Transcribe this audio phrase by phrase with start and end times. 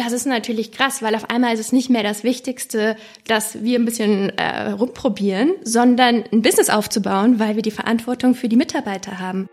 [0.00, 3.78] das ist natürlich krass, weil auf einmal ist es nicht mehr das Wichtigste, dass wir
[3.78, 9.18] ein bisschen äh, rumprobieren, sondern ein Business aufzubauen, weil wir die Verantwortung für die Mitarbeiter
[9.18, 9.46] haben.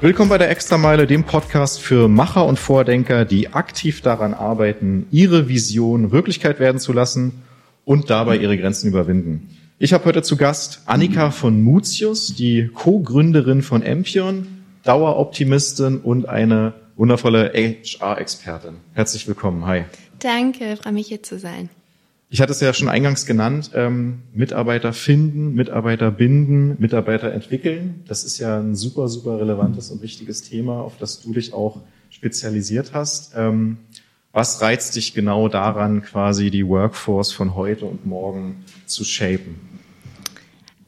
[0.00, 5.48] Willkommen bei der Extrameile, dem Podcast für Macher und Vordenker, die aktiv daran arbeiten, ihre
[5.48, 7.42] Vision Wirklichkeit werden zu lassen
[7.84, 9.57] und dabei ihre Grenzen überwinden.
[9.80, 14.48] Ich habe heute zu Gast Annika von Mutius, die Co-Gründerin von Empion,
[14.82, 18.78] Daueroptimistin und eine wundervolle HR-Expertin.
[18.94, 19.66] Herzlich willkommen.
[19.66, 19.84] Hi.
[20.18, 21.70] Danke, freue mich hier zu sein.
[22.28, 28.02] Ich hatte es ja schon eingangs genannt, ähm, Mitarbeiter finden, Mitarbeiter binden, Mitarbeiter entwickeln.
[28.08, 31.82] Das ist ja ein super, super relevantes und wichtiges Thema, auf das du dich auch
[32.10, 33.32] spezialisiert hast.
[33.36, 33.78] Ähm,
[34.32, 39.60] was reizt dich genau daran, quasi die Workforce von heute und morgen zu shapen?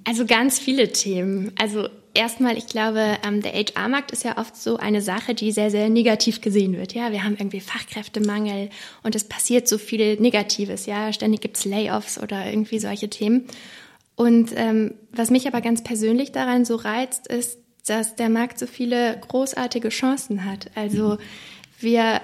[0.05, 1.53] Also ganz viele Themen.
[1.59, 5.71] Also erstmal, ich glaube, ähm, der HR-Markt ist ja oft so eine Sache, die sehr,
[5.71, 6.95] sehr negativ gesehen wird.
[6.95, 8.71] Ja, wir haben irgendwie Fachkräftemangel
[9.03, 10.87] und es passiert so viel Negatives.
[10.87, 13.47] Ja, ständig gibt's Layoffs oder irgendwie solche Themen.
[14.17, 18.67] Und ähm, was mich aber ganz persönlich daran so reizt, ist, dass der Markt so
[18.67, 20.71] viele großartige Chancen hat.
[20.75, 21.17] Also
[21.79, 22.21] wir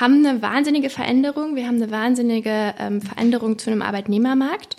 [0.00, 4.76] haben eine wahnsinnige Veränderung, wir haben eine wahnsinnige ähm, Veränderung zu einem Arbeitnehmermarkt.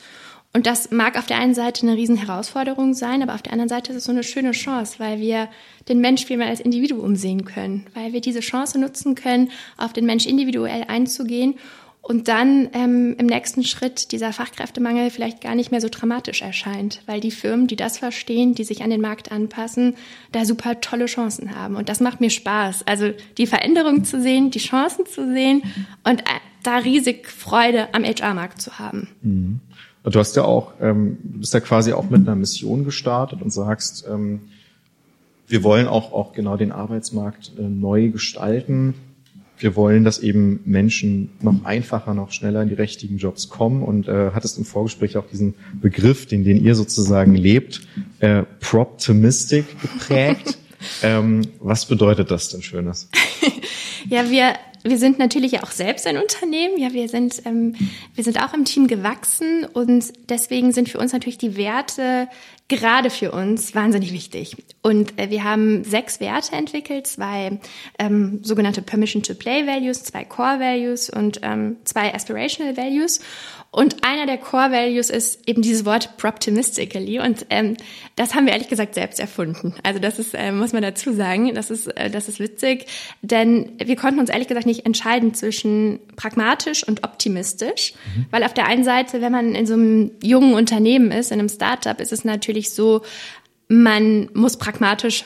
[0.54, 3.92] Und das mag auf der einen Seite eine Riesenherausforderung sein, aber auf der anderen Seite
[3.92, 5.50] ist es so eine schöne Chance, weil wir
[5.88, 9.94] den Mensch viel mehr als Individuum sehen können, weil wir diese Chance nutzen können, auf
[9.94, 11.56] den Mensch individuell einzugehen
[12.02, 17.02] und dann ähm, im nächsten Schritt dieser Fachkräftemangel vielleicht gar nicht mehr so dramatisch erscheint,
[17.06, 19.96] weil die Firmen, die das verstehen, die sich an den Markt anpassen,
[20.32, 21.76] da super tolle Chancen haben.
[21.76, 22.88] Und das macht mir Spaß.
[22.88, 25.64] Also die Veränderung zu sehen, die Chancen zu sehen
[26.06, 29.10] und äh, da riesig Freude am HR-Markt zu haben.
[29.22, 29.60] Mhm.
[30.04, 34.06] Du hast ja auch, ähm, bist ja quasi auch mit einer Mission gestartet und sagst,
[34.10, 34.42] ähm,
[35.48, 38.94] wir wollen auch, auch genau den Arbeitsmarkt äh, neu gestalten.
[39.60, 44.08] Wir wollen, dass eben Menschen noch einfacher, noch schneller in die richtigen Jobs kommen und
[44.08, 47.82] äh, hattest im Vorgespräch auch diesen Begriff, den, den ihr sozusagen lebt,
[48.20, 50.58] äh, Proptimistic geprägt.
[51.04, 53.10] ähm, was bedeutet das denn Schönes?
[54.10, 56.80] ja, wir wir sind natürlich auch selbst ein Unternehmen.
[56.80, 57.76] Ja, wir sind, ähm,
[58.16, 62.28] wir sind auch im Team gewachsen und deswegen sind für uns natürlich die Werte
[62.70, 64.58] gerade für uns wahnsinnig wichtig.
[64.82, 67.60] Und äh, wir haben sechs Werte entwickelt, zwei
[67.98, 73.22] ähm, sogenannte Permission to Play Values, zwei Core Values und ähm, zwei Aspirational Values.
[73.72, 77.20] Und einer der Core Values ist eben dieses Wort proptimistically.
[77.20, 77.78] Und ähm,
[78.16, 79.76] das haben wir ehrlich gesagt selbst erfunden.
[79.84, 82.88] Also das ist, äh, muss man dazu sagen, das ist, äh, das ist witzig.
[83.22, 87.94] Denn wir konnten uns ehrlich gesagt nicht entscheiden zwischen pragmatisch und optimistisch.
[88.16, 88.26] Mhm.
[88.32, 91.50] Weil auf der einen Seite, wenn man in so einem jungen Unternehmen ist, in einem
[91.50, 93.02] Startup, ist es natürlich so,
[93.68, 95.26] man muss pragmatisch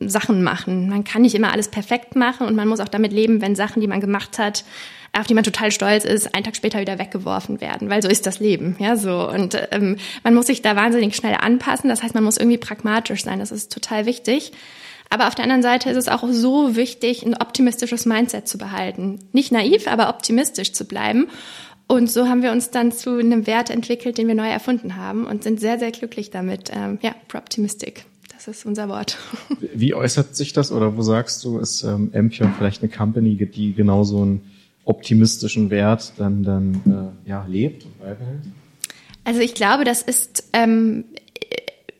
[0.00, 0.88] Sachen machen.
[0.88, 3.80] Man kann nicht immer alles perfekt machen und man muss auch damit leben, wenn Sachen,
[3.80, 4.64] die man gemacht hat,
[5.12, 8.26] auf die man total stolz ist, einen Tag später wieder weggeworfen werden, weil so ist
[8.26, 9.28] das Leben, ja so.
[9.28, 11.90] Und ähm, man muss sich da wahnsinnig schnell anpassen.
[11.90, 13.38] Das heißt, man muss irgendwie pragmatisch sein.
[13.38, 14.52] Das ist total wichtig.
[15.10, 19.18] Aber auf der anderen Seite ist es auch so wichtig, ein optimistisches Mindset zu behalten.
[19.32, 21.28] Nicht naiv, aber optimistisch zu bleiben.
[21.92, 25.26] Und so haben wir uns dann zu einem Wert entwickelt, den wir neu erfunden haben
[25.26, 26.70] und sind sehr, sehr glücklich damit.
[26.74, 28.06] Ähm, ja, Proptimistic.
[28.32, 29.18] Das ist unser Wort.
[29.74, 33.74] Wie äußert sich das oder wo sagst du, ist ähm, Ampion vielleicht eine Company, die
[33.74, 34.40] genau so ein
[34.86, 38.40] optimistischen Wert dann, dann äh, ja, lebt und beibehält?
[39.24, 41.04] Also ich glaube, das ist ähm,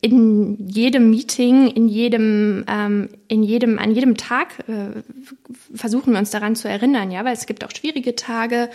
[0.05, 5.01] in jedem Meeting, in jedem, ähm, in jedem, an jedem Tag äh,
[5.73, 8.69] versuchen wir uns daran zu erinnern, ja, weil es gibt auch schwierige Tage,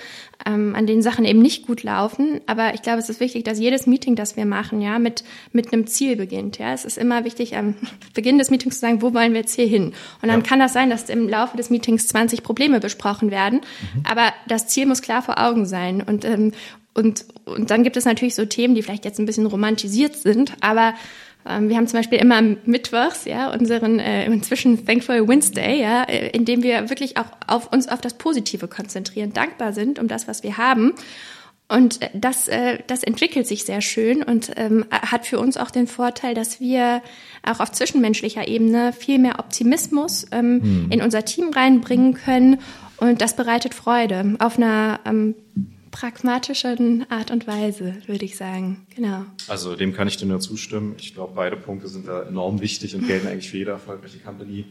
[0.46, 2.40] ähm, an denen Sachen eben nicht gut laufen.
[2.46, 5.74] Aber ich glaube, es ist wichtig, dass jedes Meeting, das wir machen, ja, mit mit
[5.74, 6.60] einem Ziel beginnt.
[6.60, 7.76] Ja, es ist immer wichtig, am
[8.14, 9.88] Beginn des Meetings zu sagen, wo wollen wir jetzt hier hin?
[10.22, 10.48] Und dann ja.
[10.48, 13.59] kann das sein, dass im Laufe des Meetings 20 Probleme besprochen werden,
[13.96, 14.04] mhm.
[14.09, 16.54] aber das Ziel muss klar vor Augen sein und ähm,
[16.97, 20.53] und, und dann gibt es natürlich so Themen, die vielleicht jetzt ein bisschen romantisiert sind,
[20.62, 20.96] aber
[21.47, 26.29] ähm, wir haben zum Beispiel immer mittwochs, ja, unseren äh, inzwischen Thankful Wednesday, ja, äh,
[26.32, 30.28] in dem wir wirklich auch auf uns auf das Positive konzentrieren, dankbar sind um das,
[30.28, 30.94] was wir haben.
[31.70, 35.70] Und äh, das, äh, das entwickelt sich sehr schön und ähm, hat für uns auch
[35.70, 37.02] den Vorteil, dass wir
[37.44, 40.91] auch auf zwischenmenschlicher Ebene viel mehr Optimismus ähm, hm.
[40.91, 42.59] in unser Team reinbringen können.
[42.97, 45.35] Und das bereitet Freude auf einer ähm,
[45.99, 48.85] pragmatischen Art und Weise, würde ich sagen.
[48.96, 49.26] Genau.
[49.47, 50.96] Also dem kann ich dir nur zustimmen.
[50.99, 54.66] Ich glaube, beide Punkte sind da enorm wichtig und gelten eigentlich für jede erfolgreiche Company.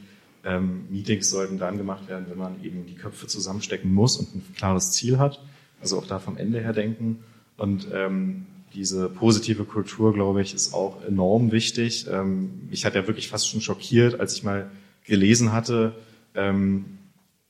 [0.45, 4.45] Ähm, Meetings sollten dann gemacht werden, wenn man eben die Köpfe zusammenstecken muss und ein
[4.57, 5.41] klares Ziel hat.
[5.81, 7.25] Also auch da vom Ende her denken.
[7.57, 12.07] Und ähm, diese positive Kultur, glaube ich, ist auch enorm wichtig.
[12.09, 14.71] Ähm, mich hat ja wirklich fast schon schockiert, als ich mal
[15.05, 15.97] gelesen hatte,
[16.37, 16.96] ähm,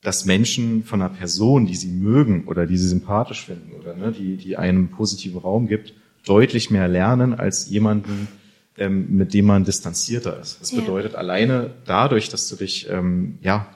[0.07, 4.13] dass Menschen von einer Person, die sie mögen oder die sie sympathisch finden oder ne,
[4.13, 5.95] die, die einem positiven Raum gibt,
[6.25, 8.29] deutlich mehr lernen als jemanden,
[8.77, 10.61] ähm, mit dem man distanzierter ist.
[10.61, 10.79] Das ja.
[10.79, 13.67] bedeutet alleine dadurch, dass du dich ähm, ja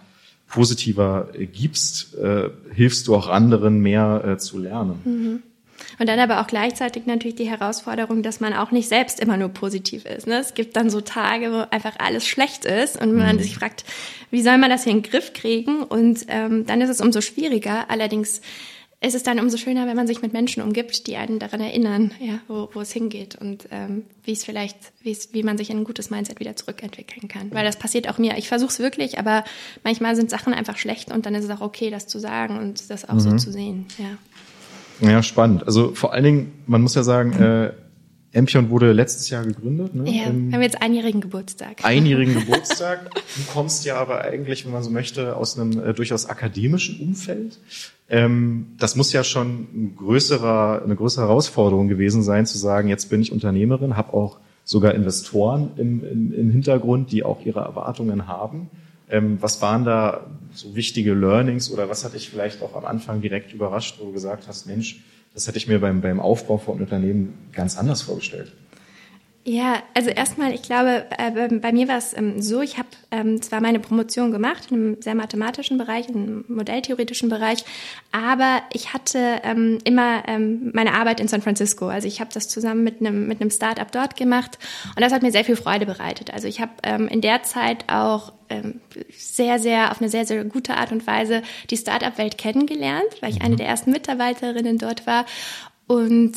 [0.47, 5.01] positiver gibst, äh, hilfst du auch anderen mehr äh, zu lernen.
[5.03, 5.43] Mhm.
[5.99, 9.49] Und dann aber auch gleichzeitig natürlich die Herausforderung, dass man auch nicht selbst immer nur
[9.49, 10.27] positiv ist.
[10.27, 10.39] Ne?
[10.39, 13.41] Es gibt dann so Tage, wo einfach alles schlecht ist und man mhm.
[13.41, 13.85] sich fragt,
[14.29, 15.83] wie soll man das hier in den Griff kriegen?
[15.83, 17.89] Und ähm, dann ist es umso schwieriger.
[17.89, 18.41] Allerdings
[19.03, 22.11] ist es dann umso schöner, wenn man sich mit Menschen umgibt, die einen daran erinnern,
[22.19, 25.71] ja, wo, wo es hingeht und ähm, wie es vielleicht, wie es, wie man sich
[25.71, 27.51] in ein gutes Mindset wieder zurückentwickeln kann.
[27.51, 28.37] Weil das passiert auch mir.
[28.37, 29.43] Ich versuche es wirklich, aber
[29.83, 32.91] manchmal sind Sachen einfach schlecht und dann ist es auch okay, das zu sagen und
[32.91, 33.19] das auch mhm.
[33.19, 33.87] so zu sehen.
[33.97, 34.17] Ja.
[35.01, 35.65] Ja, spannend.
[35.65, 37.71] Also vor allen Dingen, man muss ja sagen, äh,
[38.33, 39.93] Empion wurde letztes Jahr gegründet.
[39.93, 40.09] Ne?
[40.09, 41.83] Ja, wir haben jetzt einjährigen Geburtstag.
[41.83, 43.11] Einjährigen Geburtstag.
[43.13, 47.59] Du kommst ja aber eigentlich, wenn man so möchte, aus einem äh, durchaus akademischen Umfeld.
[48.09, 53.09] Ähm, das muss ja schon ein größerer, eine größere Herausforderung gewesen sein, zu sagen, jetzt
[53.09, 58.27] bin ich Unternehmerin, habe auch sogar Investoren im, im, im Hintergrund, die auch ihre Erwartungen
[58.27, 58.69] haben.
[59.11, 63.21] Ähm, was waren da so wichtige Learnings oder was hat dich vielleicht auch am Anfang
[63.21, 65.01] direkt überrascht, wo du gesagt hast, Mensch,
[65.33, 68.53] das hätte ich mir beim, beim Aufbau von Unternehmen ganz anders vorgestellt?
[69.43, 73.41] Ja, also erstmal, ich glaube, äh, bei mir war es ähm, so, ich habe ähm,
[73.41, 77.65] zwar meine Promotion gemacht in einem sehr mathematischen Bereich, in einem modelltheoretischen Bereich,
[78.11, 81.87] aber ich hatte ähm, immer meine Arbeit in San Francisco.
[81.87, 84.59] Also ich habe das zusammen mit einem mit einem Startup dort gemacht
[84.95, 86.31] und das hat mir sehr viel Freude bereitet.
[86.33, 86.71] Also ich habe
[87.09, 88.33] in der Zeit auch
[89.09, 93.41] sehr, sehr auf eine sehr, sehr gute Art und Weise die Startup-Welt kennengelernt, weil ich
[93.41, 93.57] eine mhm.
[93.57, 95.25] der ersten Mitarbeiterinnen dort war.
[95.87, 96.33] Und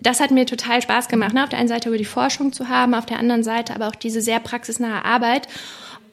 [0.00, 1.42] das hat mir total Spaß gemacht, ne?
[1.42, 3.94] auf der einen Seite über die Forschung zu haben, auf der anderen Seite aber auch
[3.94, 5.48] diese sehr praxisnahe Arbeit.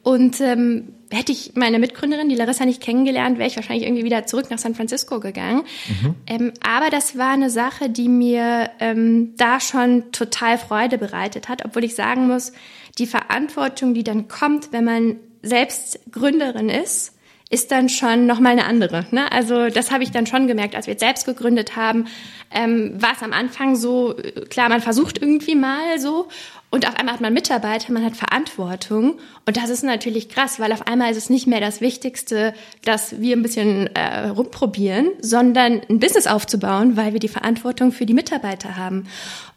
[0.04, 4.26] Und ähm, hätte ich meine Mitgründerin, die Larissa, nicht kennengelernt, wäre ich wahrscheinlich irgendwie wieder
[4.26, 5.64] zurück nach San Francisco gegangen.
[5.88, 6.16] Mhm.
[6.28, 11.64] Ähm, aber das war eine Sache, die mir ähm, da schon total Freude bereitet hat,
[11.64, 12.52] obwohl ich sagen muss,
[12.98, 17.13] die Verantwortung, die dann kommt, wenn man selbst Gründerin ist,
[17.54, 19.06] ist dann schon nochmal eine andere.
[19.12, 19.32] Ne?
[19.32, 22.06] Also das habe ich dann schon gemerkt, als wir jetzt selbst gegründet haben,
[22.52, 24.16] ähm, war es am Anfang so,
[24.50, 26.28] klar, man versucht irgendwie mal so
[26.72, 30.74] und auf einmal hat man Mitarbeiter, man hat Verantwortung und das ist natürlich krass, weil
[30.74, 35.82] auf einmal ist es nicht mehr das Wichtigste, dass wir ein bisschen äh, rumprobieren, sondern
[35.88, 39.06] ein Business aufzubauen, weil wir die Verantwortung für die Mitarbeiter haben.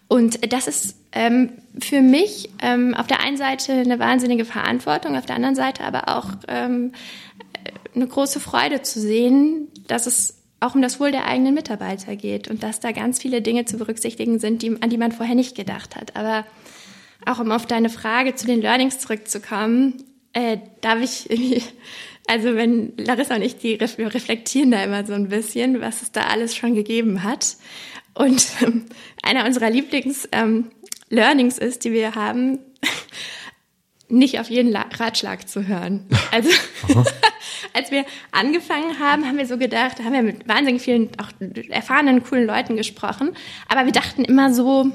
[0.08, 1.50] Und das ist ähm,
[1.80, 6.16] für mich ähm, auf der einen Seite eine wahnsinnige Verantwortung, auf der anderen Seite aber
[6.16, 6.92] auch ähm,
[7.96, 12.48] eine große Freude zu sehen, dass es auch um das Wohl der eigenen Mitarbeiter geht
[12.48, 15.56] und dass da ganz viele Dinge zu berücksichtigen sind, die, an die man vorher nicht
[15.56, 16.16] gedacht hat.
[16.16, 16.46] Aber
[17.26, 21.62] auch um auf deine Frage zu den Learnings zurückzukommen, äh, darf ich irgendwie,
[22.26, 26.22] also wenn Larissa und ich, die reflektieren da immer so ein bisschen, was es da
[26.22, 27.56] alles schon gegeben hat.
[28.14, 28.86] Und ähm,
[29.22, 32.58] einer unserer Lieblings-Learnings ähm, ist, die wir haben,
[34.08, 36.06] nicht auf jeden Ratschlag zu hören.
[36.32, 36.50] Also
[37.72, 41.30] als wir angefangen haben, haben wir so gedacht, haben wir mit wahnsinnig vielen auch
[41.70, 43.30] erfahrenen, coolen Leuten gesprochen,
[43.68, 44.90] aber wir dachten immer so,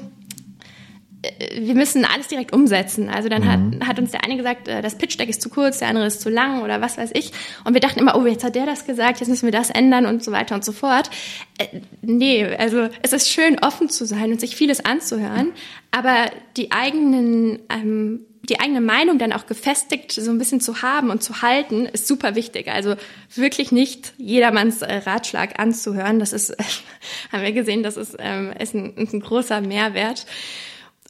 [1.22, 3.08] äh, wir müssen alles direkt umsetzen.
[3.08, 3.80] Also dann mhm.
[3.80, 6.06] hat, hat uns der eine gesagt, äh, das Pitch Deck ist zu kurz, der andere
[6.06, 7.32] ist zu lang oder was weiß ich.
[7.64, 10.06] Und wir dachten immer, oh, jetzt hat der das gesagt, jetzt müssen wir das ändern
[10.06, 11.10] und so weiter und so fort.
[11.58, 15.52] Äh, nee, also es ist schön, offen zu sein und sich vieles anzuhören,
[15.90, 21.10] aber die eigenen ähm, die eigene Meinung dann auch gefestigt so ein bisschen zu haben
[21.10, 22.68] und zu halten, ist super wichtig.
[22.68, 22.96] Also
[23.34, 26.18] wirklich nicht jedermanns äh, Ratschlag anzuhören.
[26.18, 26.50] Das ist,
[27.32, 30.26] haben wir gesehen, das ist, ähm, ist, ein, ist ein großer Mehrwert.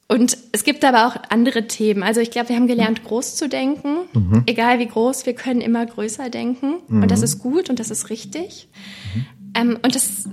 [0.08, 2.02] Und es gibt aber auch andere Themen.
[2.02, 3.96] Also ich glaube, wir haben gelernt, groß zu denken.
[4.12, 4.42] Mhm.
[4.46, 6.82] Egal wie groß, wir können immer größer denken.
[6.86, 7.02] Mhm.
[7.02, 8.68] Und das ist gut und das ist richtig.
[9.14, 9.26] Mhm.
[9.54, 10.28] Ähm, und das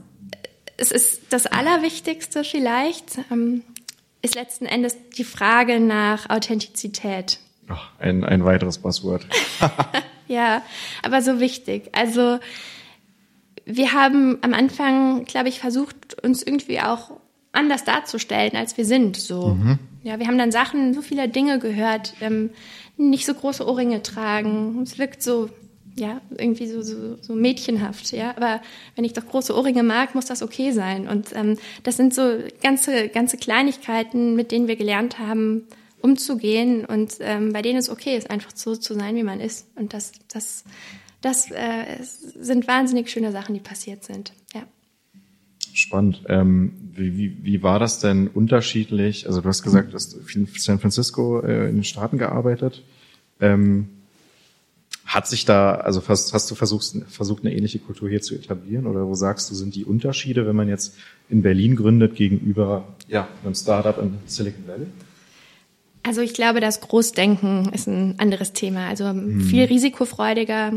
[0.79, 3.20] es ist das Allerwichtigste vielleicht.
[3.32, 3.63] Ähm,
[4.22, 7.40] ist letzten Endes die Frage nach Authentizität.
[7.68, 9.26] Ach, ein, ein weiteres Passwort.
[10.28, 10.62] ja,
[11.04, 11.90] aber so wichtig.
[11.94, 12.40] Also
[13.66, 17.12] wir haben am Anfang, glaube ich, versucht, uns irgendwie auch
[17.52, 19.16] anders darzustellen, als wir sind.
[19.16, 19.80] So, mhm.
[20.04, 22.50] ja, wir haben dann Sachen, so viele Dinge gehört, ähm,
[22.98, 24.82] nicht so große Ohrringe tragen.
[24.84, 25.50] Es wirkt so
[26.00, 28.36] ja, irgendwie so, so, so mädchenhaft, ja.
[28.36, 28.62] Aber
[28.96, 31.08] wenn ich doch große Ohrringe mag, muss das okay sein.
[31.08, 35.68] Und ähm, das sind so ganze, ganze Kleinigkeiten, mit denen wir gelernt haben,
[36.01, 39.68] umzugehen und ähm, bei denen es okay ist, einfach so zu sein, wie man ist.
[39.75, 40.63] Und das, das,
[41.22, 44.34] das äh, sind wahnsinnig schöne Sachen, die passiert sind.
[44.53, 44.63] Ja.
[45.74, 46.24] Spannend.
[46.27, 49.27] Ähm, wie, wie, wie war das denn unterschiedlich?
[49.27, 52.84] Also du hast gesagt, du hast in San Francisco äh, in den Staaten gearbeitet.
[53.41, 53.89] Ähm,
[55.10, 58.86] hat sich da, also hast, hast du versucht, versucht, eine ähnliche Kultur hier zu etablieren?
[58.86, 60.96] Oder wo sagst du, sind die Unterschiede, wenn man jetzt
[61.30, 64.86] in Berlin gründet gegenüber ja, einem Startup in Silicon Valley?
[66.04, 68.88] Also ich glaube, das Großdenken ist ein anderes Thema.
[68.88, 69.42] Also hm.
[69.42, 70.74] viel risikofreudiger,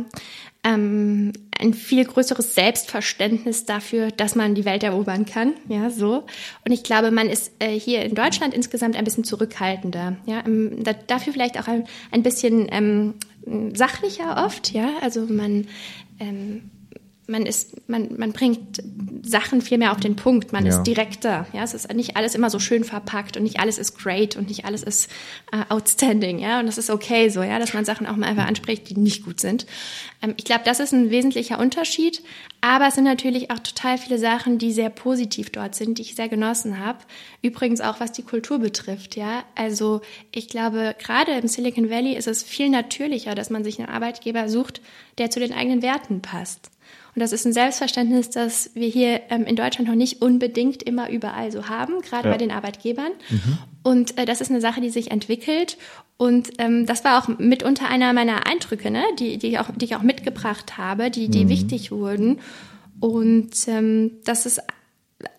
[0.64, 5.52] ähm, ein viel größeres Selbstverständnis dafür, dass man die Welt erobern kann.
[5.68, 6.24] Ja, so.
[6.64, 10.16] Und ich glaube, man ist äh, hier in Deutschland insgesamt ein bisschen zurückhaltender.
[10.24, 13.14] Ja, ähm, da, dafür vielleicht auch ein, ein bisschen ähm,
[13.74, 14.72] sachlicher oft.
[14.72, 15.66] Ja, also man
[16.18, 16.70] ähm,
[17.26, 18.82] man ist, man, man bringt
[19.22, 20.76] Sachen viel mehr auf den Punkt, man ja.
[20.76, 21.46] ist direkter.
[21.52, 24.48] Ja, es ist nicht alles immer so schön verpackt und nicht alles ist great und
[24.48, 25.10] nicht alles ist
[25.52, 26.40] äh, outstanding.
[26.40, 28.98] Ja, und das ist okay so, ja, dass man Sachen auch mal einfach anspricht, die
[28.98, 29.66] nicht gut sind.
[30.20, 32.22] Ähm, ich glaube, das ist ein wesentlicher Unterschied.
[32.64, 36.14] Aber es sind natürlich auch total viele Sachen, die sehr positiv dort sind, die ich
[36.14, 37.00] sehr genossen habe.
[37.40, 39.16] Übrigens auch was die Kultur betrifft.
[39.16, 40.00] Ja, also
[40.30, 44.48] ich glaube, gerade im Silicon Valley ist es viel natürlicher, dass man sich einen Arbeitgeber
[44.48, 44.80] sucht,
[45.18, 46.71] der zu den eigenen Werten passt.
[47.14, 51.10] Und das ist ein Selbstverständnis, das wir hier ähm, in Deutschland noch nicht unbedingt immer
[51.10, 52.32] überall so haben, gerade ja.
[52.32, 53.12] bei den Arbeitgebern.
[53.28, 53.58] Mhm.
[53.82, 55.76] Und äh, das ist eine Sache, die sich entwickelt.
[56.16, 59.02] Und ähm, das war auch mitunter einer meiner Eindrücke, ne?
[59.18, 61.48] die, die, ich auch, die ich auch mitgebracht habe, die, die mhm.
[61.50, 62.40] wichtig wurden.
[63.00, 64.62] Und ähm, das ist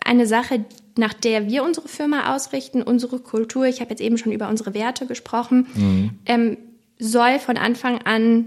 [0.04, 0.64] eine Sache,
[0.96, 3.64] nach der wir unsere Firma ausrichten, unsere Kultur.
[3.66, 5.66] Ich habe jetzt eben schon über unsere Werte gesprochen.
[5.74, 6.10] Mhm.
[6.26, 6.56] Ähm,
[6.98, 8.46] soll von Anfang an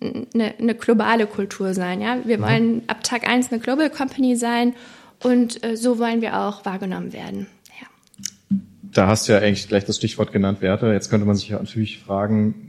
[0.00, 2.00] eine, eine globale Kultur sein.
[2.00, 2.18] Ja?
[2.24, 4.74] Wir wollen ab Tag eins eine Global Company sein
[5.22, 7.46] und äh, so wollen wir auch wahrgenommen werden.
[7.80, 8.56] Ja.
[8.82, 10.92] Da hast du ja eigentlich gleich das Stichwort genannt, Werte.
[10.92, 12.66] Jetzt könnte man sich ja natürlich fragen,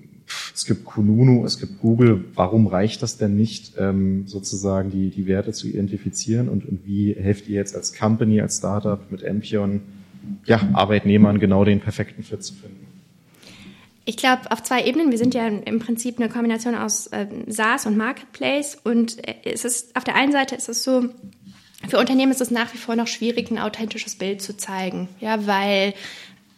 [0.53, 5.27] es gibt Kununu, es gibt Google, warum reicht das denn nicht, ähm, sozusagen die, die
[5.27, 9.81] Werte zu identifizieren und, und wie helft ihr jetzt als Company, als Startup mit Ampion,
[10.46, 12.87] ja, Arbeitnehmern genau den perfekten Fit zu finden?
[14.07, 15.11] Ich glaube, auf zwei Ebenen.
[15.11, 18.77] Wir sind ja im Prinzip eine Kombination aus äh, SaaS und Marketplace.
[18.81, 21.09] Und äh, es ist, auf der einen Seite ist es so,
[21.89, 25.09] für Unternehmen ist es nach wie vor noch schwierig, ein authentisches Bild zu zeigen.
[25.19, 25.93] Ja, weil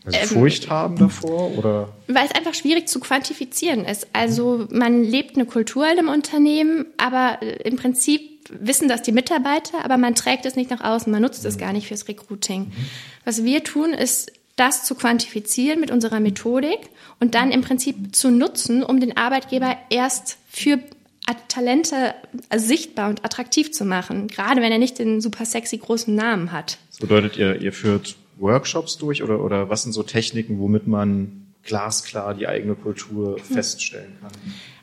[0.05, 1.89] also ähm, Furcht haben davor oder?
[2.07, 4.05] Weil es einfach schwierig zu quantifizieren ist.
[4.13, 9.83] Also man lebt eine Kultur einem Unternehmen, aber äh, im Prinzip wissen das die Mitarbeiter,
[9.83, 11.59] aber man trägt es nicht nach außen, man nutzt es mhm.
[11.59, 12.71] gar nicht fürs Recruiting.
[13.25, 16.89] Was wir tun, ist das zu quantifizieren mit unserer Methodik
[17.19, 20.79] und dann im Prinzip zu nutzen, um den Arbeitgeber erst für
[21.47, 22.15] Talente
[22.55, 26.79] sichtbar und attraktiv zu machen, gerade wenn er nicht den super sexy großen Namen hat.
[26.89, 31.47] Das bedeutet, ihr, ihr führt Workshops durch oder, oder was sind so Techniken, womit man
[31.63, 34.31] glasklar die eigene Kultur feststellen kann?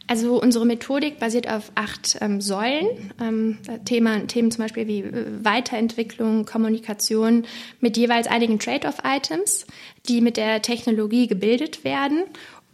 [0.08, 2.86] Also unsere Methodik basiert auf acht ähm, Säulen.
[3.20, 7.44] Ähm, Thema, Themen zum Beispiel wie äh, Weiterentwicklung, Kommunikation
[7.80, 9.66] mit jeweils einigen Trade-off-Items,
[10.08, 12.24] die mit der Technologie gebildet werden.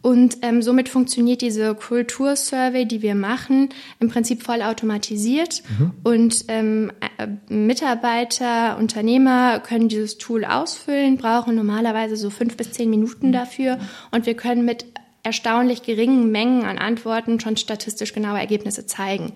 [0.03, 3.69] Und ähm, somit funktioniert diese Kultursurvey, die wir machen,
[4.01, 5.63] im Prinzip voll automatisiert.
[5.79, 5.91] Mhm.
[6.03, 12.89] Und ähm, äh, Mitarbeiter, Unternehmer können dieses Tool ausfüllen, brauchen normalerweise so fünf bis zehn
[12.89, 13.79] Minuten dafür.
[14.11, 14.85] Und wir können mit
[15.23, 19.33] erstaunlich geringen Mengen an Antworten schon statistisch genaue Ergebnisse zeigen.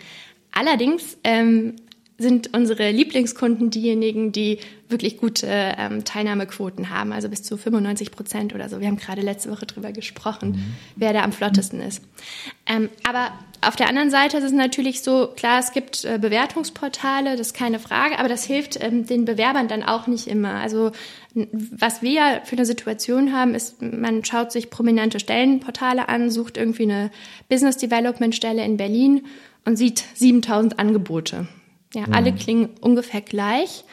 [0.51, 1.75] Allerdings ähm,
[2.17, 8.56] sind unsere Lieblingskunden diejenigen, die wirklich gute ähm, Teilnahmequoten haben, also bis zu 95 Prozent
[8.56, 8.79] oder so.
[8.79, 10.75] Wir haben gerade letzte Woche drüber gesprochen, mhm.
[10.96, 12.01] wer da am flottesten ist.
[12.65, 17.31] Ähm, aber auf der anderen Seite ist es natürlich so, klar, es gibt äh, Bewertungsportale,
[17.35, 20.55] das ist keine Frage, aber das hilft ähm, den Bewerbern dann auch nicht immer.
[20.55, 20.91] Also
[21.33, 26.57] was wir ja für eine Situation haben, ist, man schaut sich prominente Stellenportale an, sucht
[26.57, 27.11] irgendwie eine
[27.49, 29.25] Business Development Stelle in Berlin
[29.65, 31.47] und sieht 7000 Angebote.
[31.93, 32.13] Ja, mhm.
[32.13, 33.83] alle klingen ungefähr gleich.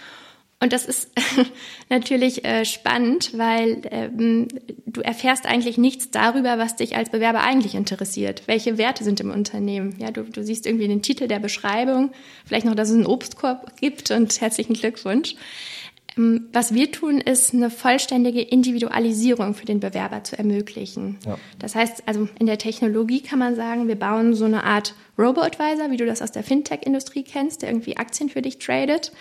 [0.64, 1.11] Und das ist
[1.90, 4.49] natürlich äh, spannend, weil ähm,
[4.87, 8.44] du erfährst eigentlich nichts darüber, was dich als Bewerber eigentlich interessiert.
[8.47, 9.94] Welche Werte sind im Unternehmen?
[9.99, 12.12] Ja, du, du siehst irgendwie den Titel der Beschreibung,
[12.47, 15.35] vielleicht noch, dass es einen Obstkorb gibt und herzlichen Glückwunsch.
[16.16, 21.18] Ähm, was wir tun, ist eine vollständige Individualisierung für den Bewerber zu ermöglichen.
[21.26, 21.37] Ja.
[21.59, 25.90] Das heißt, also in der Technologie kann man sagen, wir bauen so eine Art Robo-Advisor,
[25.90, 29.12] wie du das aus der Fintech-Industrie kennst, der irgendwie Aktien für dich tradet.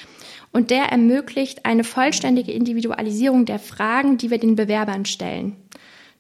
[0.54, 5.58] Und der ermöglicht eine vollständige Individualisierung der Fragen, die wir den Bewerbern stellen.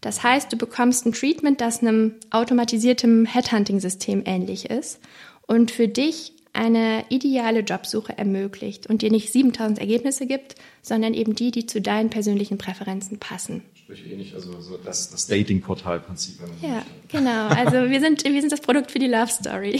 [0.01, 4.99] Das heißt, du bekommst ein Treatment, das einem automatisierten Headhunting-System ähnlich ist
[5.47, 11.35] und für dich eine ideale Jobsuche ermöglicht und dir nicht 7000 Ergebnisse gibt, sondern eben
[11.35, 13.63] die, die zu deinen persönlichen Präferenzen passen.
[13.75, 16.39] Sprich ähnlich, also so das, das Dating-Portal-Prinzip.
[16.61, 17.47] Ja, genau.
[17.47, 19.79] Also wir sind, wir sind das Produkt für die Love Story.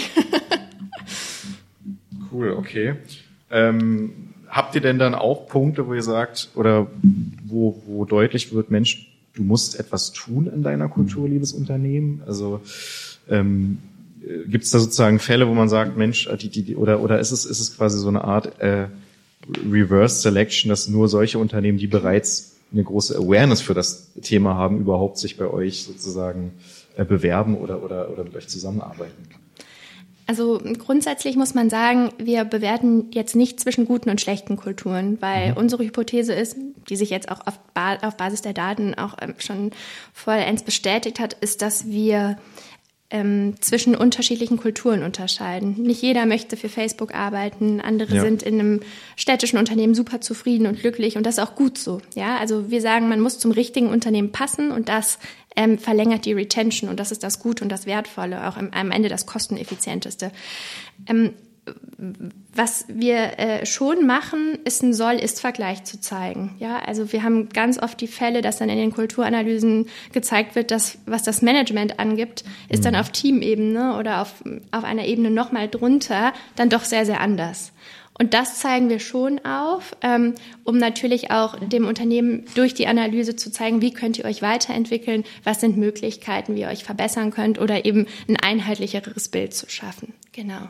[2.31, 2.95] cool, okay.
[3.51, 6.88] Ähm, habt ihr denn dann auch Punkte, wo ihr sagt, oder
[7.43, 12.22] wo, wo deutlich wird, Mensch, du musst etwas tun in deiner Kultur, liebes Unternehmen?
[12.27, 12.62] Also
[13.29, 13.79] ähm,
[14.48, 17.45] gibt es da sozusagen Fälle, wo man sagt, Mensch, die, die, oder, oder ist es,
[17.45, 18.88] ist es quasi so eine Art äh,
[19.69, 24.79] Reverse Selection, dass nur solche Unternehmen, die bereits eine große Awareness für das Thema haben,
[24.79, 26.51] überhaupt sich bei euch sozusagen
[26.95, 29.42] äh, bewerben oder, oder, oder mit euch zusammenarbeiten?
[30.25, 35.51] Also grundsätzlich muss man sagen, wir bewerten jetzt nicht zwischen guten und schlechten Kulturen, weil
[35.51, 35.58] mhm.
[35.58, 36.56] unsere Hypothese ist,
[36.89, 39.72] die sich jetzt auch auf, ba auf Basis der Daten auch ähm, schon
[40.13, 42.38] vollends bestätigt hat, ist, dass wir
[43.13, 45.75] ähm, zwischen unterschiedlichen Kulturen unterscheiden.
[45.84, 48.22] Nicht jeder möchte für Facebook arbeiten, andere ja.
[48.22, 48.80] sind in einem
[49.15, 52.01] städtischen Unternehmen super zufrieden und glücklich und das ist auch gut so.
[52.15, 55.20] Ja, also wir sagen, man muss zum richtigen Unternehmen passen und das
[55.55, 58.91] ähm, verlängert die Retention und das ist das Gute und das Wertvolle, auch am, am
[58.91, 60.31] Ende das kosteneffizienteste.
[61.07, 61.33] Ähm,
[62.55, 66.55] was wir äh, schon machen, ist ein Soll-Ist-Vergleich zu zeigen.
[66.60, 70.72] Ja, also wir haben ganz oft die Fälle, dass dann in den Kulturanalysen gezeigt wird,
[70.72, 73.00] dass was das Management angibt, ist dann mhm.
[73.00, 77.72] auf Teamebene oder auf, auf einer Ebene nochmal drunter dann doch sehr, sehr anders.
[78.17, 83.36] Und das zeigen wir schon auf, ähm, um natürlich auch dem Unternehmen durch die Analyse
[83.36, 87.60] zu zeigen, wie könnt ihr euch weiterentwickeln, was sind Möglichkeiten, wie ihr euch verbessern könnt
[87.60, 90.13] oder eben ein einheitlicheres Bild zu schaffen.
[90.32, 90.70] Genau.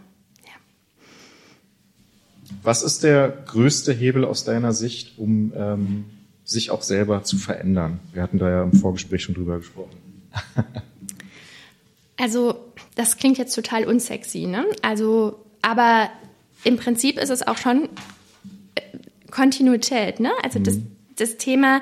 [2.62, 6.06] Was ist der größte Hebel aus deiner Sicht, um ähm,
[6.46, 8.00] sich auch selber zu verändern?
[8.14, 9.98] Wir hatten da ja im Vorgespräch schon drüber gesprochen.
[12.18, 12.56] also,
[12.96, 14.66] das klingt jetzt total unsexy, ne?
[14.82, 16.10] Also, aber
[16.63, 17.89] im Prinzip ist es auch schon
[18.75, 18.82] äh,
[19.32, 20.32] Kontinuität, ne?
[20.43, 20.63] Also mhm.
[20.63, 20.77] das,
[21.17, 21.82] das Thema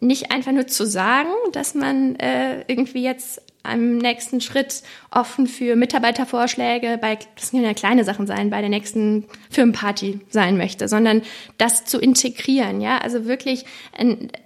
[0.00, 5.76] nicht einfach nur zu sagen, dass man äh, irgendwie jetzt am nächsten Schritt offen für
[5.76, 11.22] Mitarbeitervorschläge bei, das können ja kleine Sachen sein, bei der nächsten Firmenparty sein möchte, sondern
[11.58, 13.64] das zu integrieren, ja, also wirklich,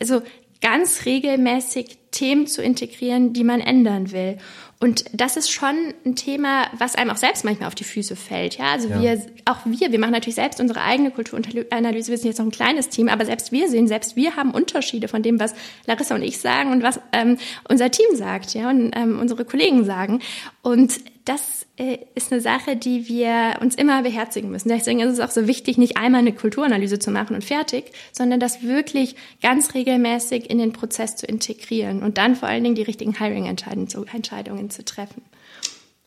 [0.00, 0.20] also
[0.60, 4.38] ganz regelmäßig Themen zu integrieren, die man ändern will.
[4.78, 8.58] Und das ist schon ein Thema, was einem auch selbst manchmal auf die Füße fällt.
[8.58, 9.00] Ja, also ja.
[9.00, 12.10] wir, auch wir, wir machen natürlich selbst unsere eigene Kulturanalyse.
[12.10, 15.08] Wir sind jetzt noch ein kleines Team, aber selbst wir sehen, selbst wir haben Unterschiede
[15.08, 15.54] von dem, was
[15.86, 19.84] Larissa und ich sagen und was ähm, unser Team sagt, ja, und ähm, unsere Kollegen
[19.86, 20.20] sagen.
[20.60, 24.68] Und das äh, ist eine Sache, die wir uns immer beherzigen müssen.
[24.68, 28.40] Deswegen ist es auch so wichtig, nicht einmal eine Kulturanalyse zu machen und fertig, sondern
[28.40, 32.82] das wirklich ganz regelmäßig in den Prozess zu integrieren und dann vor allen Dingen die
[32.82, 35.22] richtigen Hiring-Entscheidungen zu treffen.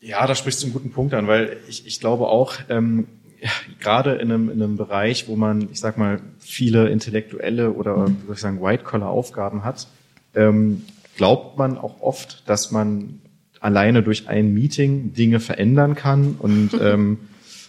[0.00, 3.06] Ja, da sprichst du einen guten Punkt an, weil ich, ich glaube auch, ähm,
[3.42, 8.08] ja, gerade in einem, in einem Bereich, wo man, ich sag mal, viele intellektuelle oder,
[8.08, 9.86] wie soll ich sagen, White-Collar-Aufgaben hat,
[10.34, 10.84] ähm,
[11.16, 13.20] glaubt man auch oft, dass man
[13.60, 16.36] alleine durch ein Meeting Dinge verändern kann.
[16.38, 17.18] Und ähm,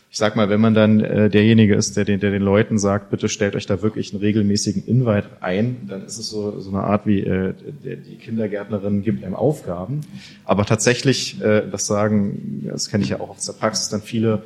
[0.10, 3.12] ich sag mal, wenn man dann äh, derjenige ist, der den, der den Leuten sagt,
[3.12, 6.84] bitte stellt euch da wirklich einen regelmäßigen Invite ein, dann ist es so, so eine
[6.84, 10.01] Art wie äh, die Kindergärtnerin gibt einem Aufgaben.
[10.43, 14.43] Aber tatsächlich, äh, das sagen, das kenne ich ja auch aus der Praxis, dann viele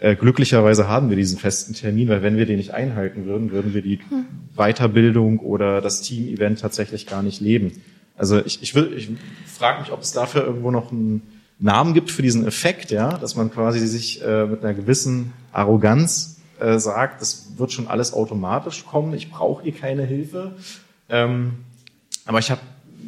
[0.00, 3.74] äh, glücklicherweise haben wir diesen festen Termin, weil wenn wir den nicht einhalten würden, würden
[3.74, 3.98] wir die
[4.54, 7.72] Weiterbildung oder das Team-Event tatsächlich gar nicht leben.
[8.18, 9.08] Also ich, ich, will, ich
[9.46, 11.22] frage mich, ob es dafür irgendwo noch einen
[11.60, 16.40] Namen gibt für diesen Effekt, ja, dass man quasi sich äh, mit einer gewissen Arroganz
[16.60, 20.56] äh, sagt, das wird schon alles automatisch kommen, ich brauche hier keine Hilfe.
[21.08, 21.58] Ähm,
[22.26, 22.60] aber ich habe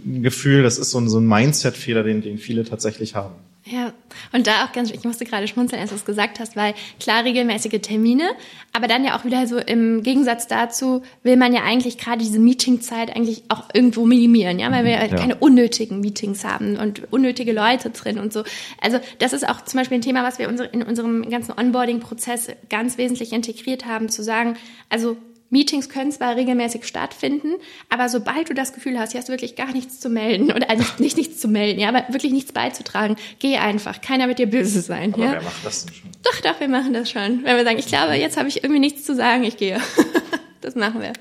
[0.06, 3.34] ein Gefühl, das ist so ein, so ein Mindset-Fehler, den, den viele tatsächlich haben.
[3.64, 3.92] Ja,
[4.32, 7.24] und da auch ganz, ich musste gerade schmunzeln, als du es gesagt hast, weil klar
[7.24, 8.30] regelmäßige Termine,
[8.72, 12.38] aber dann ja auch wieder so im Gegensatz dazu will man ja eigentlich gerade diese
[12.38, 15.08] Meetingzeit eigentlich auch irgendwo minimieren, ja, weil wir ja.
[15.08, 18.44] keine unnötigen Meetings haben und unnötige Leute drin und so.
[18.80, 22.98] Also das ist auch zum Beispiel ein Thema, was wir in unserem ganzen Onboarding-Prozess ganz
[22.98, 24.56] wesentlich integriert haben, zu sagen,
[24.88, 25.16] also
[25.50, 27.54] Meetings können zwar regelmäßig stattfinden,
[27.88, 30.70] aber sobald du das Gefühl hast, hier hast du wirklich gar nichts zu melden oder
[30.70, 34.00] also nicht, nicht nichts zu melden, ja, aber wirklich nichts beizutragen, geh einfach.
[34.00, 35.12] Keiner wird dir böse sein.
[35.12, 35.32] Aber ja?
[35.32, 36.10] wer macht das denn schon?
[36.22, 37.44] Doch, doch, wir machen das schon.
[37.44, 39.80] Wenn wir sagen, ich glaube, jetzt habe ich irgendwie nichts zu sagen, ich gehe.
[40.60, 41.12] das machen wir.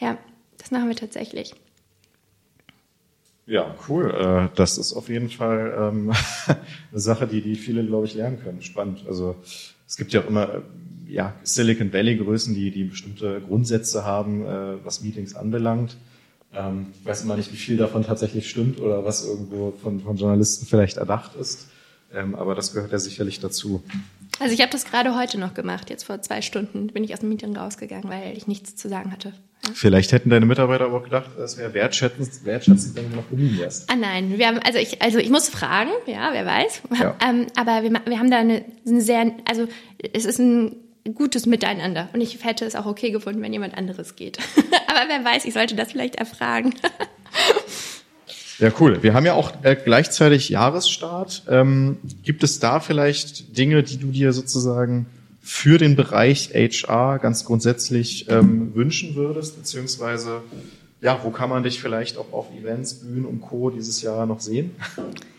[0.00, 0.18] Ja,
[0.58, 1.54] das machen wir tatsächlich.
[3.46, 4.10] Ja, cool.
[4.10, 6.12] Äh, das ist auf jeden Fall ähm,
[6.46, 8.62] eine Sache, die, die viele, glaube ich, lernen können.
[8.62, 9.04] Spannend.
[9.06, 9.36] Also
[9.86, 10.62] es gibt ja auch immer
[11.08, 15.96] ja, Silicon Valley Größen, die, die bestimmte Grundsätze haben, äh, was Meetings anbelangt.
[16.54, 20.16] Ähm, ich weiß immer nicht, wie viel davon tatsächlich stimmt oder was irgendwo von, von
[20.16, 21.68] Journalisten vielleicht erdacht ist.
[22.14, 23.82] Ähm, aber das gehört ja sicherlich dazu.
[24.40, 25.90] Also ich habe das gerade heute noch gemacht.
[25.90, 29.12] Jetzt vor zwei Stunden bin ich aus dem Meeting rausgegangen, weil ich nichts zu sagen
[29.12, 29.32] hatte.
[29.64, 29.70] Ja.
[29.74, 33.58] Vielleicht hätten deine Mitarbeiter aber auch gedacht, es wäre wertschätzend, wertschätzend, wenn du noch geblieben
[33.58, 33.90] wärst.
[33.90, 36.82] Ah nein, wir haben, also ich, also ich muss fragen, ja, wer weiß.
[37.00, 37.16] Ja.
[37.26, 39.66] Ähm, aber wir, wir haben da eine, eine sehr, also
[40.12, 40.76] es ist ein
[41.12, 42.08] gutes Miteinander.
[42.12, 44.38] Und ich hätte es auch okay gefunden, wenn jemand anderes geht.
[44.86, 46.74] Aber wer weiß, ich sollte das vielleicht erfragen.
[48.60, 49.02] Ja, cool.
[49.02, 51.42] Wir haben ja auch äh, gleichzeitig Jahresstart.
[51.48, 55.06] Ähm, gibt es da vielleicht Dinge, die du dir sozusagen
[55.42, 60.42] für den Bereich HR ganz grundsätzlich ähm, wünschen würdest, beziehungsweise
[61.00, 63.70] ja, wo kann man dich vielleicht auch auf Events, Bühnen und Co.
[63.70, 64.70] dieses Jahr noch sehen?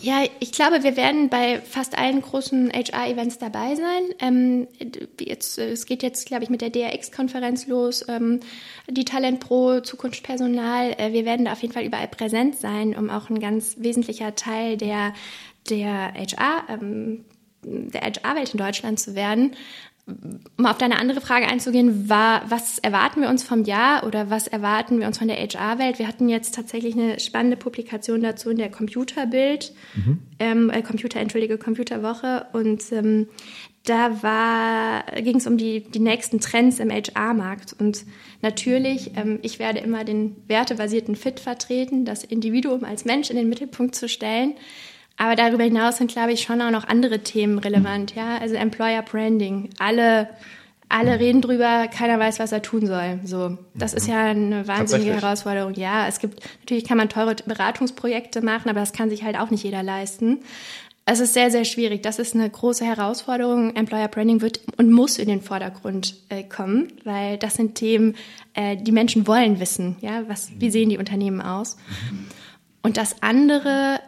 [0.00, 4.02] Ja, ich glaube, wir werden bei fast allen großen HR-Events dabei sein.
[4.20, 4.68] Ähm,
[5.20, 8.40] jetzt, es geht jetzt, glaube ich, mit der DRX-Konferenz los, ähm,
[8.88, 10.94] die Talent Pro, Zukunftspersonal.
[10.98, 14.34] Äh, wir werden da auf jeden Fall überall präsent sein, um auch ein ganz wesentlicher
[14.34, 15.14] Teil der,
[15.70, 17.24] der HR, ähm,
[17.62, 19.56] der HR-Welt in Deutschland zu werden
[20.06, 24.46] um auf deine andere Frage einzugehen, war, was erwarten wir uns vom Jahr oder was
[24.46, 25.98] erwarten wir uns von der HR-Welt?
[25.98, 30.18] Wir hatten jetzt tatsächlich eine spannende Publikation dazu in der Computerbild, mhm.
[30.38, 33.28] ähm, äh, Computer, entschuldige, Computerwoche und ähm,
[33.84, 37.74] da war, ging es um die, die nächsten Trends im HR-Markt.
[37.78, 38.04] Und
[38.40, 43.48] natürlich, ähm, ich werde immer den wertebasierten Fit vertreten, das Individuum als Mensch in den
[43.48, 44.54] Mittelpunkt zu stellen.
[45.16, 48.14] Aber darüber hinaus sind, glaube ich, schon auch noch andere Themen relevant.
[48.14, 49.70] Ja, also Employer Branding.
[49.78, 50.28] Alle,
[50.88, 53.20] alle reden drüber, keiner weiß, was er tun soll.
[53.24, 55.74] So, das ist ja eine wahnsinnige Herausforderung.
[55.74, 59.50] Ja, es gibt natürlich kann man teure Beratungsprojekte machen, aber das kann sich halt auch
[59.50, 60.40] nicht jeder leisten.
[61.06, 62.02] Es ist sehr, sehr schwierig.
[62.02, 63.76] Das ist eine große Herausforderung.
[63.76, 68.16] Employer Branding wird und muss in den Vordergrund äh, kommen, weil das sind Themen,
[68.54, 69.96] äh, die Menschen wollen wissen.
[70.00, 71.76] Ja, was, wie sehen die Unternehmen aus?
[72.82, 74.00] Und das andere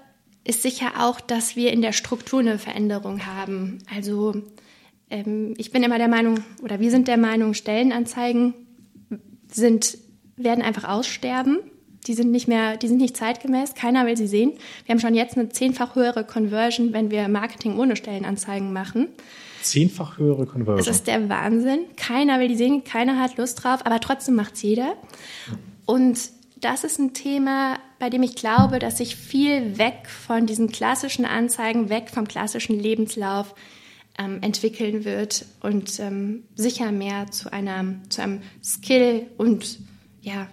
[0.46, 3.78] ist sicher auch, dass wir in der Struktur eine Veränderung haben.
[3.94, 4.34] Also
[5.10, 8.54] ähm, ich bin immer der Meinung, oder wir sind der Meinung, Stellenanzeigen
[9.48, 9.98] sind,
[10.36, 11.58] werden einfach aussterben.
[12.06, 13.74] Die sind nicht mehr, die sind nicht zeitgemäß.
[13.74, 14.52] Keiner will sie sehen.
[14.84, 19.08] Wir haben schon jetzt eine zehnfach höhere Conversion, wenn wir Marketing ohne Stellenanzeigen machen.
[19.62, 20.86] Zehnfach höhere Conversion.
[20.86, 21.80] Das ist der Wahnsinn.
[21.96, 24.94] Keiner will die sehen, keiner hat Lust drauf, aber trotzdem macht's jeder.
[25.84, 26.30] Und
[26.60, 31.24] das ist ein Thema, bei dem ich glaube, dass sich viel weg von diesen klassischen
[31.24, 33.54] Anzeigen, weg vom klassischen Lebenslauf
[34.18, 39.78] ähm, entwickeln wird und ähm, sicher mehr zu, einer, zu einem Skill und
[40.22, 40.48] ja,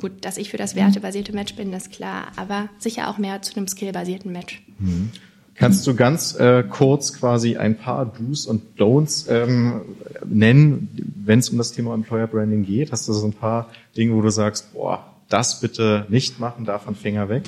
[0.00, 3.56] gut, dass ich für das wertebasierte Match bin, ist klar, aber sicher auch mehr zu
[3.56, 4.62] einem skillbasierten Match.
[4.78, 5.10] Mhm.
[5.54, 9.80] Kannst du ganz äh, kurz quasi ein paar Do's und Don'ts ähm,
[10.22, 12.92] nennen, wenn es um das Thema Employer Branding geht?
[12.92, 16.94] Hast du so ein paar Dinge, wo du sagst, boah, das bitte nicht machen, davon
[16.94, 17.44] Finger weg?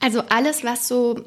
[0.00, 1.24] Also alles, was so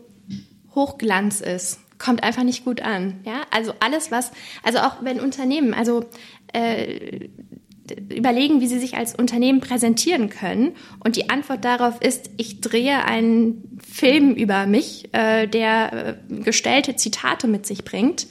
[0.75, 3.19] Hochglanz ist, kommt einfach nicht gut an.
[3.25, 4.31] Ja, also alles, was,
[4.63, 6.05] also auch wenn Unternehmen, also
[6.53, 7.29] äh,
[8.09, 10.75] überlegen, wie sie sich als Unternehmen präsentieren können.
[11.03, 16.95] Und die Antwort darauf ist, ich drehe einen Film über mich, äh, der äh, gestellte
[16.95, 18.27] Zitate mit sich bringt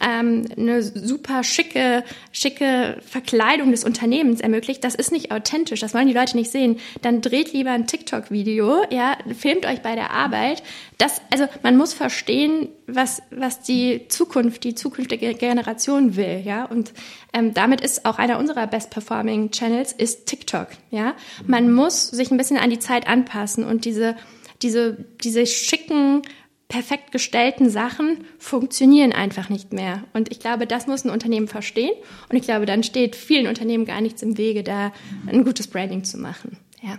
[0.00, 6.06] ähm, eine super schicke, schicke Verkleidung des Unternehmens ermöglicht, das ist nicht authentisch, das wollen
[6.06, 10.62] die Leute nicht sehen, dann dreht lieber ein TikTok-Video, ja, filmt euch bei der Arbeit.
[10.98, 16.64] Das, also man muss verstehen, was, was die Zukunft, die zukünftige Generation will, ja.
[16.64, 16.92] Und
[17.32, 21.14] ähm, damit ist auch einer unserer best-performing Channels ist TikTok, ja.
[21.46, 24.16] Man muss sich ein bisschen an die Zeit anpassen und diese
[24.62, 26.22] diese, diese schicken
[26.68, 30.04] perfekt gestellten Sachen funktionieren einfach nicht mehr.
[30.12, 31.94] Und ich glaube, das muss ein Unternehmen verstehen.
[32.28, 34.92] Und ich glaube, dann steht vielen Unternehmen gar nichts im Wege, da
[35.26, 36.58] ein gutes Branding zu machen.
[36.82, 36.98] Ja.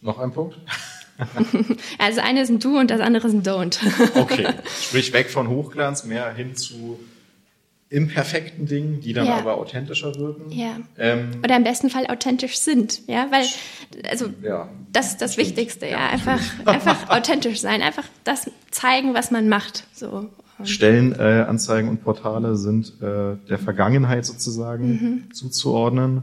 [0.00, 0.56] Noch ein Punkt?
[1.98, 3.78] also eine ist ein Do und das andere ist ein Don't.
[4.20, 4.48] okay,
[4.80, 6.98] sprich weg von Hochglanz, mehr hin zu
[7.94, 9.36] imperfekten Dingen, die dann ja.
[9.36, 10.50] aber authentischer wirken.
[10.50, 10.78] Ja.
[10.98, 13.46] Ähm, Oder im besten Fall authentisch sind, ja, weil
[14.10, 14.68] also ja.
[14.92, 19.48] das ist das Wichtigste, ja, ja einfach einfach authentisch sein, einfach das zeigen, was man
[19.48, 20.28] macht, so.
[20.62, 25.34] Stellenanzeigen äh, und Portale sind äh, der Vergangenheit sozusagen mhm.
[25.34, 26.22] zuzuordnen.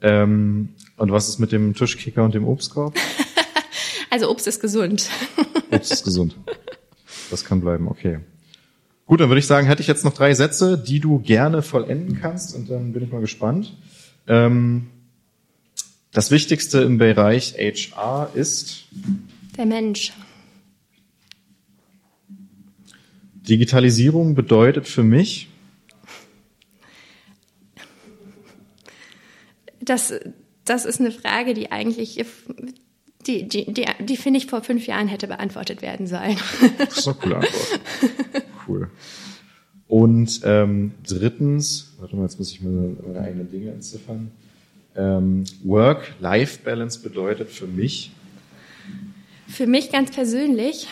[0.00, 2.94] Ähm, und was ist mit dem Tischkicker und dem Obstkorb?
[4.10, 5.08] also Obst ist gesund.
[5.72, 6.36] Obst ist gesund.
[7.30, 8.20] Das kann bleiben, okay.
[9.12, 12.18] Gut, dann würde ich sagen, hätte ich jetzt noch drei Sätze, die du gerne vollenden
[12.18, 13.76] kannst und dann bin ich mal gespannt.
[14.26, 14.86] Ähm,
[16.12, 18.84] das Wichtigste im Bereich HR ist
[19.58, 20.14] der Mensch.
[23.34, 25.50] Digitalisierung bedeutet für mich
[29.82, 30.14] das,
[30.64, 32.24] das ist eine Frage, die eigentlich
[33.26, 36.38] die, die, die, die finde ich vor fünf Jahren hätte beantwortet werden sollen.
[36.78, 37.80] Das ist eine coole Antwort.
[38.66, 38.90] Cool.
[39.88, 44.30] Und ähm, drittens, warte mal, jetzt muss ich meine, meine eigenen Dinge entziffern.
[44.96, 48.12] Ähm, Work-Life-Balance bedeutet für mich?
[49.48, 50.88] Für mich ganz persönlich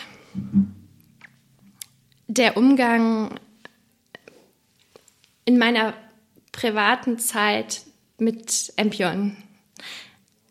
[2.27, 3.39] der Umgang
[5.45, 5.93] in meiner
[6.51, 7.81] privaten Zeit
[8.17, 9.35] mit Empion.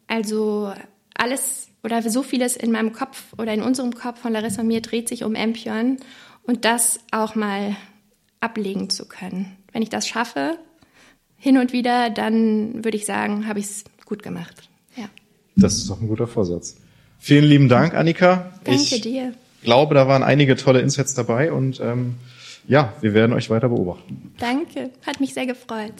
[0.06, 0.72] Also
[1.14, 4.83] alles oder so vieles in meinem Kopf oder in unserem Kopf von Larissa und mir
[4.83, 5.98] dreht sich um Empion
[6.44, 7.76] und das auch mal
[8.40, 9.57] ablegen zu können.
[9.72, 10.59] Wenn ich das schaffe,
[11.37, 14.68] hin und wieder, dann würde ich sagen, habe ich es gut gemacht.
[14.96, 15.05] Ja.
[15.57, 16.76] Das ist doch ein guter Vorsatz.
[17.18, 18.53] Vielen lieben Dank, Annika.
[18.64, 19.35] Danke ich dir.
[19.62, 22.16] glaube, da waren einige tolle Insights dabei und ähm,
[22.66, 24.35] ja, wir werden euch weiter beobachten.
[24.38, 25.94] Danke, hat mich sehr gefreut.